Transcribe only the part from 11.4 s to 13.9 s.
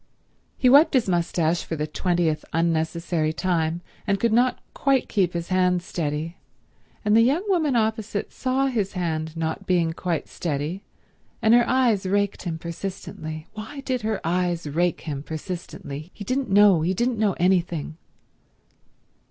her eyes raked him persistently. Why